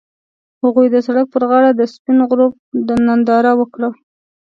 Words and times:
هغوی 0.63 0.87
د 0.91 0.95
سړک 1.07 1.27
پر 1.33 1.43
غاړه 1.49 1.71
د 1.75 1.81
سپین 1.93 2.17
غروب 2.29 2.53
ننداره 3.07 3.51
وکړه. 3.57 3.89